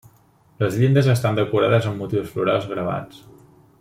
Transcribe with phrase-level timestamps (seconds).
[0.61, 3.21] Les llindes estan decorades amb motius florals gravats.